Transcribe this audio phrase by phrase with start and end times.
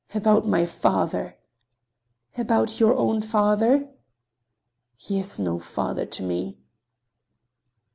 [0.15, 1.37] "About my father!"
[2.35, 3.87] "About your own father?"
[4.95, 6.57] "He is no father to me!"